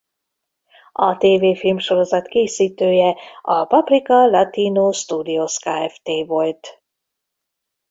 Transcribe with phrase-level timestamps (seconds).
[0.91, 6.81] A tévéfilmsorozat készítője a Paprika Latino Studios Kft volt.